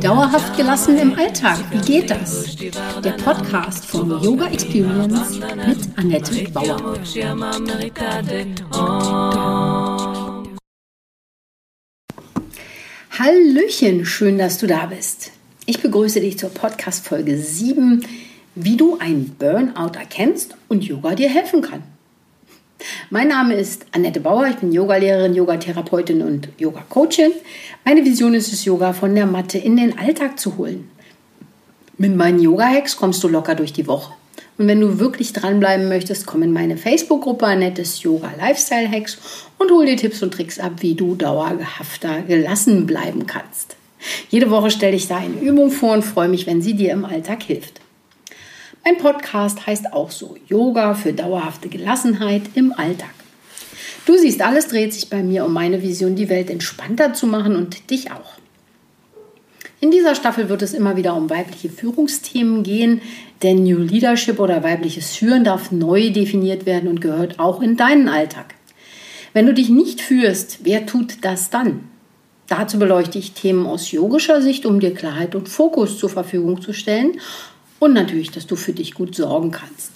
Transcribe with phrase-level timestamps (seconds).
[0.00, 2.56] Dauerhaft gelassen im Alltag, wie geht das?
[3.04, 6.94] Der Podcast von Yoga Experience mit Annette Bauer.
[13.18, 15.32] Hallöchen, schön, dass du da bist.
[15.66, 18.06] Ich begrüße dich zur Podcast Folge 7,
[18.54, 21.82] wie du ein Burnout erkennst und Yoga dir helfen kann.
[23.10, 27.32] Mein Name ist Annette Bauer, ich bin Yogalehrerin, Yogatherapeutin und Yoga-Coachin.
[27.84, 30.90] Meine Vision ist es, Yoga von der Matte in den Alltag zu holen.
[31.96, 34.12] Mit meinen Yoga-Hacks kommst du locker durch die Woche.
[34.58, 39.18] Und wenn du wirklich dranbleiben möchtest, komm in meine Facebook-Gruppe Annettes Yoga Lifestyle Hacks
[39.58, 43.76] und hol dir Tipps und Tricks ab, wie du dauerhafter gelassen bleiben kannst.
[44.30, 47.04] Jede Woche stelle ich da eine Übung vor und freue mich, wenn sie dir im
[47.04, 47.80] Alltag hilft.
[48.88, 53.12] Ein Podcast heißt auch so Yoga für dauerhafte Gelassenheit im Alltag.
[54.06, 57.54] Du siehst, alles dreht sich bei mir um meine Vision, die Welt entspannter zu machen
[57.54, 58.38] und dich auch.
[59.82, 63.02] In dieser Staffel wird es immer wieder um weibliche Führungsthemen gehen,
[63.42, 68.08] denn New Leadership oder weibliches Führen darf neu definiert werden und gehört auch in deinen
[68.08, 68.54] Alltag.
[69.34, 71.80] Wenn du dich nicht führst, wer tut das dann?
[72.46, 76.72] Dazu beleuchte ich Themen aus yogischer Sicht, um dir Klarheit und Fokus zur Verfügung zu
[76.72, 77.18] stellen
[77.78, 79.92] und natürlich, dass du für dich gut sorgen kannst.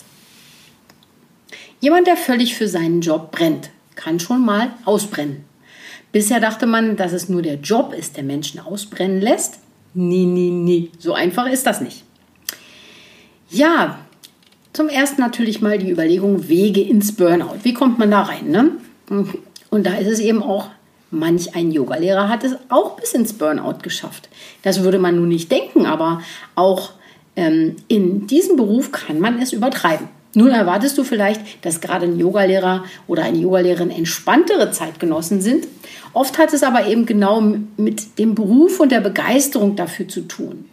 [1.81, 5.45] Jemand, der völlig für seinen Job brennt, kann schon mal ausbrennen.
[6.13, 9.59] Bisher dachte man, dass es nur der Job ist, der Menschen ausbrennen lässt.
[9.95, 12.05] Nee, nee, nee, so einfach ist das nicht.
[13.51, 13.99] Ja,
[14.73, 17.59] zum ersten natürlich mal die Überlegung Wege ins Burnout.
[17.63, 18.51] Wie kommt man da rein?
[18.51, 18.71] Ne?
[19.71, 20.69] Und da ist es eben auch,
[21.11, 24.29] manch ein Yogalehrer hat es auch bis ins Burnout geschafft.
[24.63, 26.23] Das würde man nun nicht denken, aber
[26.55, 26.93] auch
[27.37, 30.09] ähm, in diesem Beruf kann man es übertreiben.
[30.35, 35.67] Nun erwartest du vielleicht, dass gerade ein Yogalehrer oder eine Yogalehrerin entspanntere Zeitgenossen sind.
[36.15, 37.41] Oft hat es aber eben genau
[37.77, 40.65] mit dem Beruf und der Begeisterung dafür zu tun.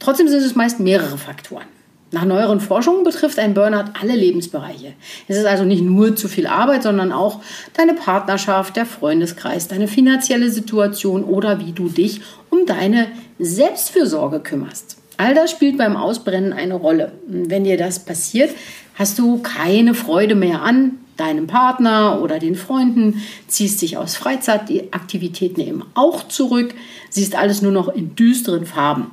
[0.00, 1.66] Trotzdem sind es meist mehrere Faktoren.
[2.10, 4.94] Nach neueren Forschungen betrifft ein Burnout alle Lebensbereiche.
[5.28, 7.42] Es ist also nicht nur zu viel Arbeit, sondern auch
[7.74, 13.08] deine Partnerschaft, der Freundeskreis, deine finanzielle Situation oder wie du dich um deine
[13.38, 14.97] Selbstfürsorge kümmerst.
[15.18, 17.12] All das spielt beim Ausbrennen eine Rolle.
[17.26, 18.54] Wenn dir das passiert,
[18.94, 25.60] hast du keine Freude mehr an deinem Partner oder den Freunden, ziehst dich aus Freizeitaktivitäten
[25.60, 26.72] eben auch zurück,
[27.10, 29.10] siehst alles nur noch in düsteren Farben.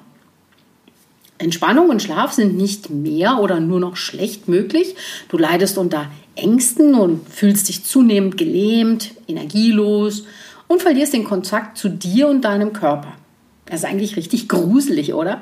[1.40, 4.96] Entspannung und Schlaf sind nicht mehr oder nur noch schlecht möglich.
[5.28, 10.26] Du leidest unter Ängsten und fühlst dich zunehmend gelähmt, energielos
[10.68, 13.14] und verlierst den Kontakt zu dir und deinem Körper.
[13.66, 15.42] Das ist eigentlich richtig gruselig, oder?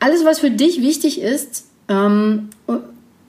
[0.00, 2.48] Alles, was für dich wichtig ist, ähm,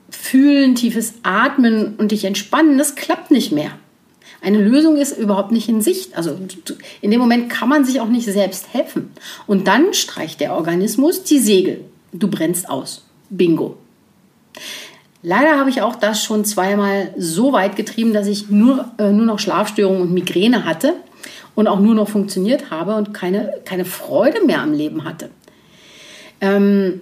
[0.10, 3.72] fühlen, tiefes Atmen und dich entspannen, das klappt nicht mehr.
[4.42, 6.18] Eine Lösung ist überhaupt nicht in Sicht.
[6.18, 6.38] Also
[7.02, 9.12] in dem Moment kann man sich auch nicht selbst helfen.
[9.46, 11.82] Und dann streicht der Organismus die Segel.
[12.12, 13.06] Du brennst aus.
[13.30, 13.78] Bingo.
[15.22, 19.28] Leider habe ich auch das schon zweimal so weit getrieben, dass ich nur, äh, nur
[19.28, 20.96] noch Schlafstörungen und Migräne hatte
[21.54, 25.30] und auch nur noch funktioniert habe und keine, keine Freude mehr am Leben hatte.
[26.42, 27.02] Ähm,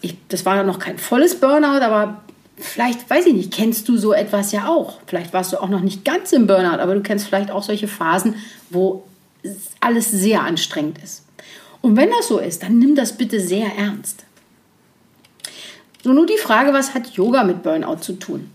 [0.00, 2.22] ich, das war noch kein volles Burnout, aber
[2.56, 5.00] vielleicht, weiß ich nicht, kennst du so etwas ja auch.
[5.06, 7.88] Vielleicht warst du auch noch nicht ganz im Burnout, aber du kennst vielleicht auch solche
[7.88, 8.36] Phasen,
[8.70, 9.04] wo
[9.80, 11.24] alles sehr anstrengend ist.
[11.80, 14.24] Und wenn das so ist, dann nimm das bitte sehr ernst.
[16.02, 18.50] So, nur die Frage, was hat Yoga mit Burnout zu tun?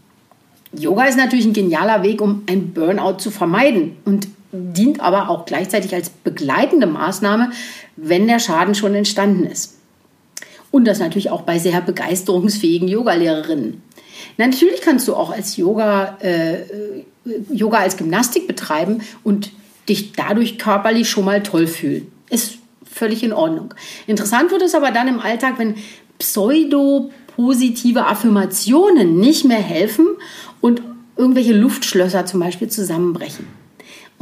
[0.73, 5.46] Yoga ist natürlich ein genialer Weg, um ein Burnout zu vermeiden und dient aber auch
[5.46, 7.52] gleichzeitig als begleitende Maßnahme,
[7.96, 9.78] wenn der Schaden schon entstanden ist.
[10.73, 13.84] Und das natürlich auch bei sehr begeisterungsfähigen Yogalehrerinnen.
[14.38, 16.63] Natürlich kannst du auch als Yoga, äh,
[17.51, 19.51] Yoga als Gymnastik betreiben und
[19.88, 22.11] dich dadurch körperlich schon mal toll fühlen.
[22.31, 22.57] Ist
[22.91, 23.75] völlig in Ordnung.
[24.07, 25.75] Interessant wird es aber dann im Alltag, wenn
[26.17, 30.07] pseudo-positive Affirmationen nicht mehr helfen
[30.59, 30.81] und
[31.16, 33.45] irgendwelche Luftschlösser zum Beispiel zusammenbrechen.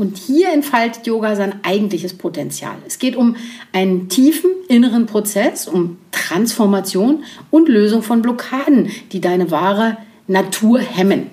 [0.02, 2.74] Und hier entfaltet Yoga sein eigentliches Potenzial.
[2.88, 3.36] Es geht um
[3.72, 11.30] einen tiefen inneren Prozess, um Transformation und Lösung von Blockaden, die deine wahre Natur hemmen.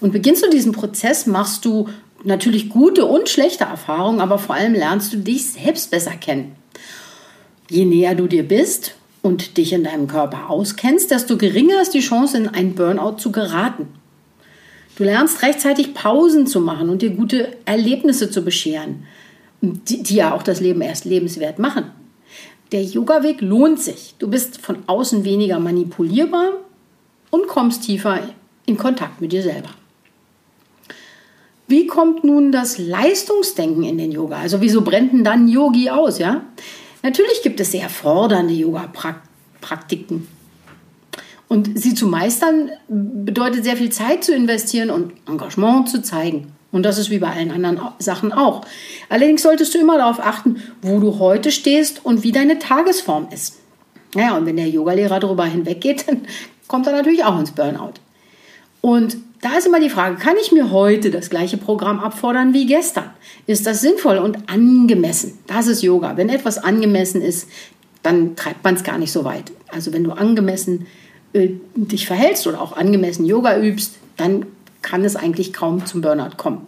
[0.00, 1.88] Und beginnst du diesen Prozess, machst du
[2.24, 6.56] natürlich gute und schlechte Erfahrungen, aber vor allem lernst du dich selbst besser kennen.
[7.70, 12.00] Je näher du dir bist und dich in deinem Körper auskennst, desto geringer ist die
[12.00, 13.86] Chance, in ein Burnout zu geraten.
[14.98, 19.04] Du lernst rechtzeitig Pausen zu machen und dir gute Erlebnisse zu bescheren,
[19.60, 21.92] die, die ja auch das Leben erst lebenswert machen.
[22.72, 24.16] Der Yoga-Weg lohnt sich.
[24.18, 26.50] Du bist von außen weniger manipulierbar
[27.30, 28.18] und kommst tiefer
[28.66, 29.70] in Kontakt mit dir selber.
[31.68, 34.38] Wie kommt nun das Leistungsdenken in den Yoga?
[34.38, 36.42] Also wieso brennt denn dann Yogi aus, ja?
[37.04, 40.26] Natürlich gibt es sehr fordernde Yoga-Praktiken.
[41.48, 46.52] Und sie zu meistern bedeutet sehr viel Zeit zu investieren und Engagement zu zeigen.
[46.70, 48.62] Und das ist wie bei allen anderen Sachen auch.
[49.08, 53.56] Allerdings solltest du immer darauf achten, wo du heute stehst und wie deine Tagesform ist.
[54.14, 56.26] Naja, und wenn der Yogalehrer darüber hinweggeht, dann
[56.66, 57.94] kommt er natürlich auch ins Burnout.
[58.82, 62.66] Und da ist immer die Frage, kann ich mir heute das gleiche Programm abfordern wie
[62.66, 63.10] gestern?
[63.46, 65.38] Ist das sinnvoll und angemessen?
[65.46, 66.16] Das ist Yoga.
[66.16, 67.48] Wenn etwas angemessen ist,
[68.02, 69.52] dann treibt man es gar nicht so weit.
[69.68, 70.86] Also wenn du angemessen
[71.32, 74.46] äh, dich verhältst oder auch angemessen Yoga übst, dann
[74.82, 76.66] kann es eigentlich kaum zum Burnout kommen.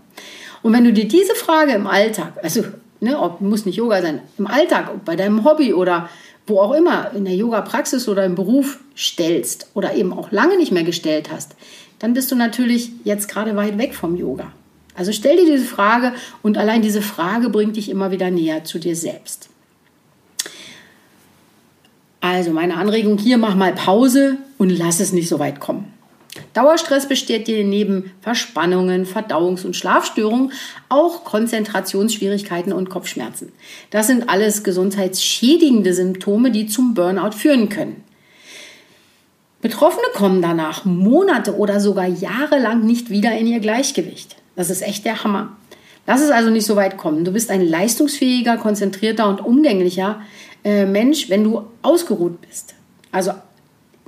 [0.63, 2.65] Und wenn du dir diese Frage im Alltag, also
[3.01, 6.09] ne, ob, muss nicht Yoga sein, im Alltag, bei deinem Hobby oder
[6.47, 10.73] wo auch immer, in der Yoga-Praxis oder im Beruf stellst oder eben auch lange nicht
[10.73, 11.55] mehr gestellt hast,
[11.99, 14.53] dann bist du natürlich jetzt gerade weit weg vom Yoga.
[14.95, 16.13] Also stell dir diese Frage
[16.43, 19.50] und allein diese Frage bringt dich immer wieder näher zu dir selbst.
[22.21, 25.93] Also meine Anregung hier, mach mal Pause und lass es nicht so weit kommen.
[26.55, 30.53] Dauerstress besteht dir neben Verspannungen, Verdauungs- und Schlafstörungen
[30.89, 33.53] auch Konzentrationsschwierigkeiten und Kopfschmerzen.
[33.91, 38.05] Das sind alles gesundheitsschädigende Symptome, die zum Burnout führen können.
[39.61, 44.37] Betroffene kommen danach Monate oder sogar jahrelang nicht wieder in ihr Gleichgewicht.
[44.57, 45.57] Das ist echt der Hammer.
[46.07, 47.25] Lass es also nicht so weit kommen.
[47.25, 50.23] Du bist ein leistungsfähiger, konzentrierter und umgänglicher
[50.65, 52.75] äh, Mensch, wenn du ausgeruht bist.
[53.13, 53.33] Also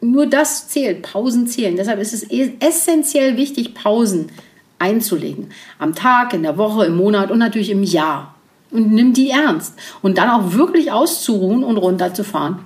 [0.01, 1.77] nur das zählt, Pausen zählen.
[1.77, 2.27] Deshalb ist es
[2.61, 4.31] essentiell wichtig, Pausen
[4.79, 5.51] einzulegen.
[5.79, 8.35] Am Tag, in der Woche, im Monat und natürlich im Jahr.
[8.73, 9.75] Und nimm die ernst.
[10.03, 12.59] Und dann auch wirklich auszuruhen und runterzufahren.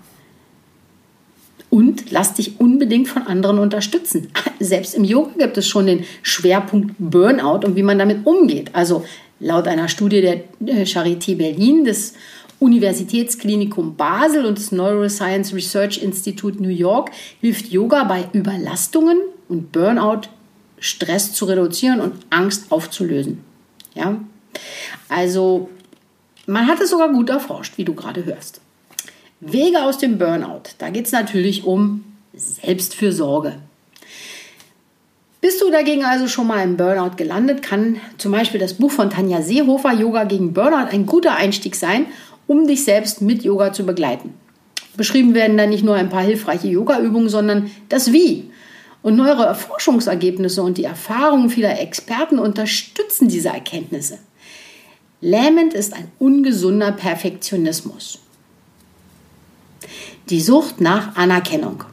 [1.69, 4.31] Und lass dich unbedingt von anderen unterstützen.
[4.61, 8.71] Selbst im Yoga gibt es schon den Schwerpunkt Burnout und wie man damit umgeht.
[8.73, 9.05] Also
[9.41, 10.23] laut einer Studie
[10.59, 12.15] der Charité Berlin des
[12.59, 17.11] Universitätsklinikum Basel und das Neuroscience Research Institute New York
[17.41, 19.19] hilft Yoga bei Überlastungen
[19.49, 20.29] und Burnout,
[20.79, 23.45] Stress zu reduzieren und Angst aufzulösen.
[23.95, 24.19] Ja?
[25.09, 25.69] Also,
[26.47, 28.61] man hat es sogar gut erforscht, wie du gerade hörst.
[29.41, 30.63] Wege aus dem Burnout.
[30.79, 32.05] Da geht es natürlich um
[32.35, 33.57] Selbstfürsorge.
[35.41, 39.11] Bist du dagegen also schon mal im Burnout gelandet, kann zum Beispiel das Buch von
[39.11, 42.07] Tanja Seehofer Yoga gegen Burnout ein guter Einstieg sein,
[42.47, 44.35] um dich selbst mit Yoga zu begleiten.
[44.97, 48.51] Beschrieben werden dann nicht nur ein paar hilfreiche Yoga-Übungen, sondern das Wie.
[49.03, 54.19] Und neuere Forschungsergebnisse und die Erfahrungen vieler Experten unterstützen diese Erkenntnisse.
[55.21, 58.19] Lähmend ist ein ungesunder Perfektionismus.
[60.29, 61.85] Die Sucht nach Anerkennung,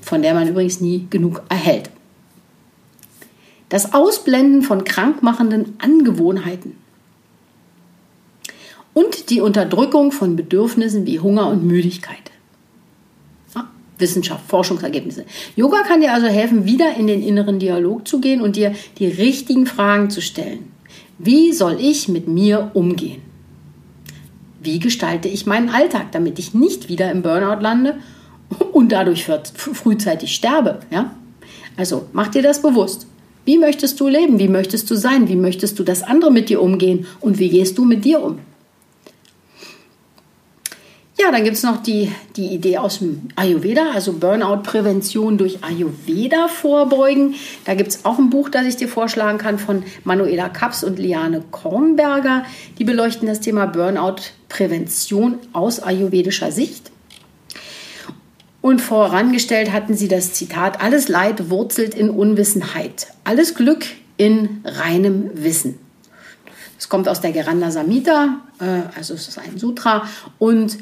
[0.00, 1.90] von der man übrigens nie genug erhält.
[3.68, 6.76] Das Ausblenden von krankmachenden Angewohnheiten
[8.98, 12.32] und die Unterdrückung von Bedürfnissen wie Hunger und Müdigkeit.
[13.54, 15.24] Ja, Wissenschaft, Forschungsergebnisse.
[15.54, 19.06] Yoga kann dir also helfen, wieder in den inneren Dialog zu gehen und dir die
[19.06, 20.72] richtigen Fragen zu stellen.
[21.18, 23.22] Wie soll ich mit mir umgehen?
[24.60, 27.98] Wie gestalte ich meinen Alltag, damit ich nicht wieder im Burnout lande
[28.72, 30.80] und dadurch frühzeitig sterbe?
[30.90, 31.12] Ja?
[31.76, 33.06] Also mach dir das bewusst.
[33.44, 34.40] Wie möchtest du leben?
[34.40, 35.28] Wie möchtest du sein?
[35.28, 37.06] Wie möchtest du, dass andere mit dir umgehen?
[37.20, 38.40] Und wie gehst du mit dir um?
[41.20, 46.46] Ja, dann gibt es noch die, die Idee aus dem Ayurveda, also Burnout-Prävention durch Ayurveda
[46.46, 47.34] vorbeugen.
[47.64, 50.96] Da gibt es auch ein Buch, das ich dir vorschlagen kann von Manuela Kaps und
[51.00, 52.44] Liane Kornberger.
[52.78, 56.92] Die beleuchten das Thema Burnout-Prävention aus ayurvedischer Sicht.
[58.60, 63.86] Und vorangestellt hatten sie das Zitat, alles Leid wurzelt in Unwissenheit, alles Glück
[64.18, 65.80] in reinem Wissen.
[66.78, 70.08] Es kommt aus der Geranda Samhita, äh, also es ist ein Sutra
[70.38, 70.78] und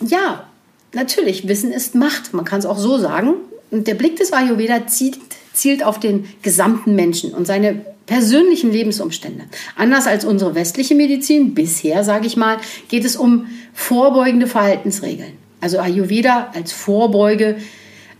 [0.00, 0.44] ja,
[0.92, 2.34] natürlich, Wissen ist Macht.
[2.34, 3.34] Man kann es auch so sagen.
[3.70, 5.18] Und der Blick des Ayurveda zielt,
[5.52, 9.44] zielt auf den gesamten Menschen und seine persönlichen Lebensumstände.
[9.76, 12.58] Anders als unsere westliche Medizin, bisher sage ich mal,
[12.88, 15.32] geht es um vorbeugende Verhaltensregeln.
[15.60, 17.56] Also Ayurveda als Vorbeuge.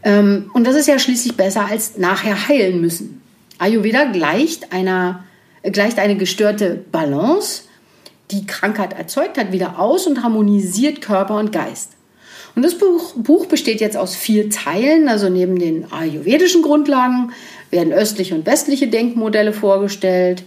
[0.03, 3.21] Ähm, und das ist ja schließlich besser als nachher heilen müssen.
[3.59, 5.25] Ayurveda gleicht, einer,
[5.63, 7.64] gleicht eine gestörte Balance
[8.35, 11.93] die Krankheit erzeugt hat, wieder aus und harmonisiert Körper und Geist.
[12.57, 17.33] Und das Buch, Buch besteht jetzt aus vier Teilen, also neben den ayurvedischen Grundlagen
[17.71, 20.45] werden östliche und westliche Denkmodelle vorgestellt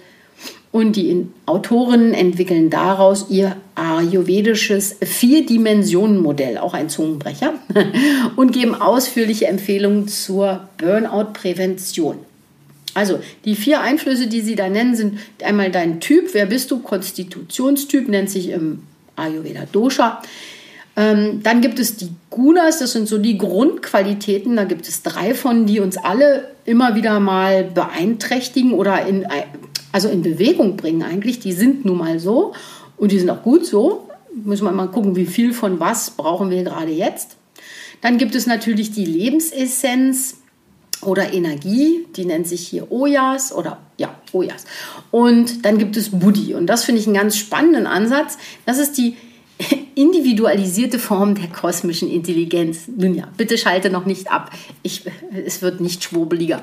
[0.72, 7.54] und die Autorinnen entwickeln daraus ihr ayurvedisches Vier-Dimensionen-Modell, auch ein Zungenbrecher,
[8.36, 12.18] und geben ausführliche Empfehlungen zur Burnout-Prävention.
[12.98, 16.80] Also die vier Einflüsse, die sie da nennen, sind einmal dein Typ, wer bist du?
[16.80, 18.82] Konstitutionstyp nennt sich im
[19.16, 20.20] Ayurveda Dosha.
[20.96, 24.56] Ähm, dann gibt es die Gunas, das sind so die Grundqualitäten.
[24.56, 29.28] Da gibt es drei von, die uns alle immer wieder mal beeinträchtigen oder in,
[29.92, 31.40] also in Bewegung bringen eigentlich.
[31.40, 32.56] Die sind nun mal so
[32.98, 34.10] und die sind auch gut so.
[34.34, 37.36] Müssen wir mal gucken, wie viel von was brauchen wir gerade jetzt.
[38.02, 40.38] Dann gibt es natürlich die Lebensessenz
[41.02, 44.66] oder Energie, die nennt sich hier Ojas oder ja, Ojas.
[45.12, 48.38] Und dann gibt es Buddhi und das finde ich einen ganz spannenden Ansatz.
[48.66, 49.16] Das ist die
[49.96, 52.88] individualisierte Form der kosmischen Intelligenz.
[52.88, 54.52] Nun ja, bitte schalte noch nicht ab.
[54.84, 55.04] Ich,
[55.46, 56.62] es wird nicht schwurbeliger.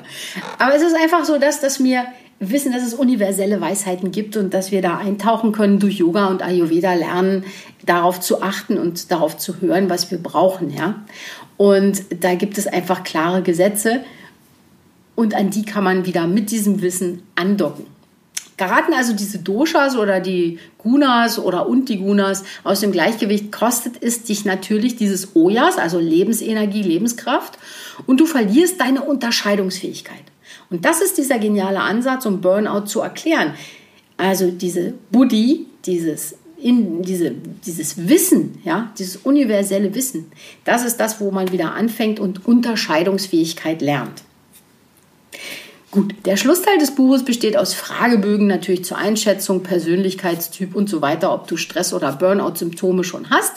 [0.58, 2.04] Aber es ist einfach so, dass, dass wir
[2.40, 6.42] wissen, dass es universelle Weisheiten gibt und dass wir da eintauchen können durch Yoga und
[6.42, 7.44] Ayurveda lernen,
[7.86, 10.70] darauf zu achten und darauf zu hören, was wir brauchen.
[10.70, 11.04] Ja?
[11.56, 14.04] Und da gibt es einfach klare Gesetze
[15.14, 17.86] und an die kann man wieder mit diesem Wissen andocken.
[18.56, 24.00] Geraten also diese Doshas oder die Gunas oder und die Gunas aus dem Gleichgewicht, kostet
[24.00, 27.58] es dich natürlich dieses Ojas, also Lebensenergie, Lebenskraft,
[28.06, 30.22] und du verlierst deine Unterscheidungsfähigkeit.
[30.70, 33.54] Und das ist dieser geniale Ansatz, um Burnout zu erklären.
[34.16, 37.32] Also diese Buddhi, dieses in diese,
[37.66, 40.26] dieses Wissen, ja, dieses universelle Wissen,
[40.64, 44.22] das ist das, wo man wieder anfängt und Unterscheidungsfähigkeit lernt.
[45.94, 51.32] Gut, der Schlussteil des Buches besteht aus Fragebögen natürlich zur Einschätzung, Persönlichkeitstyp und so weiter,
[51.32, 53.52] ob du Stress- oder Burnout-Symptome schon hast.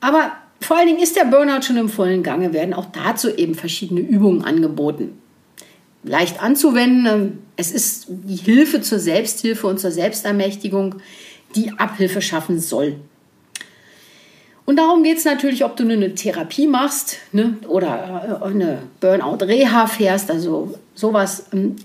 [0.00, 0.32] Aber
[0.62, 4.00] vor allen Dingen ist der Burnout schon im vollen Gange, werden auch dazu eben verschiedene
[4.00, 5.18] Übungen angeboten.
[6.04, 10.94] Leicht anzuwenden, es ist die Hilfe zur Selbsthilfe und zur Selbstermächtigung,
[11.54, 12.96] die Abhilfe schaffen soll.
[14.66, 19.86] Und darum geht es natürlich, ob du eine Therapie machst ne, oder äh, eine Burnout-Reha
[19.86, 21.46] fährst, also sowas.
[21.52, 21.76] Ähm,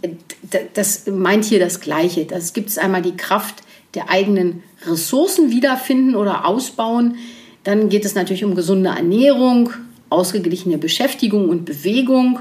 [0.74, 2.26] das meint hier das Gleiche.
[2.26, 3.64] Das gibt es einmal die Kraft
[3.96, 7.18] der eigenen Ressourcen wiederfinden oder ausbauen.
[7.66, 9.72] Dann geht es natürlich um gesunde Ernährung,
[10.10, 12.40] ausgeglichene Beschäftigung und Bewegung,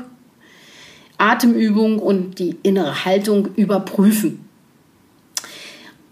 [1.17, 4.49] Atemübung und die innere Haltung überprüfen.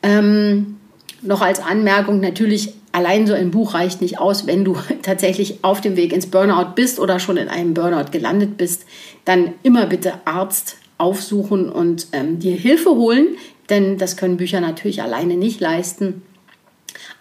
[0.02, 0.78] Ähm,
[1.22, 5.82] noch als Anmerkung natürlich allein so ein Buch reicht nicht aus, wenn du tatsächlich auf
[5.82, 8.86] dem Weg ins Burnout bist oder schon in einem Burnout gelandet bist,
[9.26, 13.36] dann immer bitte Arzt aufsuchen und ähm, dir Hilfe holen,
[13.68, 16.22] denn das können Bücher natürlich alleine nicht leisten.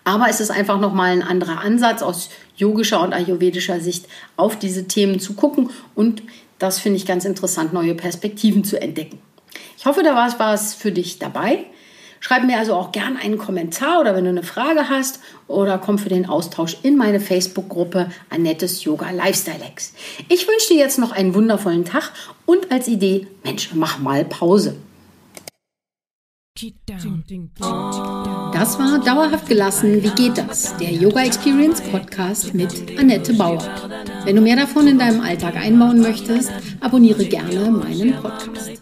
[0.05, 4.87] Aber es ist einfach nochmal ein anderer Ansatz aus yogischer und ayurvedischer Sicht auf diese
[4.87, 6.23] Themen zu gucken und
[6.57, 9.19] das finde ich ganz interessant, neue Perspektiven zu entdecken.
[9.77, 11.65] Ich hoffe, da war es für dich dabei.
[12.25, 15.99] Schreib mir also auch gern einen Kommentar oder wenn du eine Frage hast oder komm
[15.99, 19.93] für den Austausch in meine Facebook-Gruppe Annettes Yoga Lifestyle Hacks.
[20.27, 22.13] Ich wünsche dir jetzt noch einen wundervollen Tag
[22.47, 24.75] und als Idee, Mensch, mach mal Pause.
[28.53, 30.01] Das war Dauerhaft gelassen.
[30.01, 30.75] Wie geht das?
[30.77, 33.61] Der Yoga Experience Podcast mit Annette Bauer.
[34.23, 38.81] Wenn du mehr davon in deinem Alltag einbauen möchtest, abonniere gerne meinen Podcast.